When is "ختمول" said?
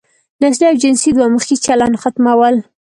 2.01-2.55